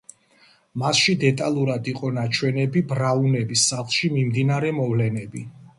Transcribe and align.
მასში 0.83 1.15
დეტალურად 1.25 1.89
იყო 1.93 2.11
ნაჩვენები 2.17 2.85
ბრაუნების 2.95 3.69
სახლში 3.75 4.15
მიმდინარე 4.19 4.77
მოვლენები. 4.81 5.51